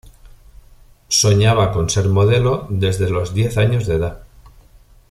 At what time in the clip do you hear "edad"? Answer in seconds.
3.97-4.23